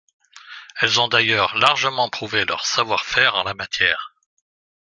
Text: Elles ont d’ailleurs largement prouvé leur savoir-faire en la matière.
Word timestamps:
Elles 0.79 0.99
ont 0.99 1.07
d’ailleurs 1.07 1.55
largement 1.59 2.09
prouvé 2.09 2.43
leur 2.43 2.65
savoir-faire 2.65 3.35
en 3.35 3.43
la 3.43 3.53
matière. 3.53 4.15